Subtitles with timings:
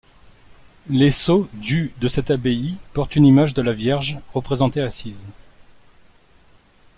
[0.89, 5.27] Les sceaux du de cette abbaye portent une image de la Vierge représentée assise.